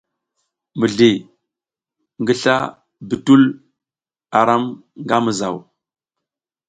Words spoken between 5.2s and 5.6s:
mizaw.